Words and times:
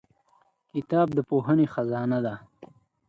کتاب 0.71 1.07
د 1.13 1.19
پوهې 1.29 1.65
خزانه 1.73 2.19
ده. 2.25 2.35